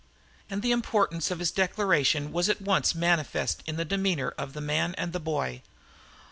And 0.49 0.63
the 0.63 0.71
importance 0.71 1.29
of 1.29 1.37
his 1.37 1.51
declaration 1.51 2.31
was 2.31 2.49
at 2.49 2.59
once 2.59 2.95
manifest 2.95 3.61
in 3.67 3.75
the 3.75 3.85
demeanor 3.85 4.29
of 4.29 4.53
the 4.53 4.59
man 4.61 4.95
and 4.95 5.13
the 5.13 5.19
boy. 5.19 5.61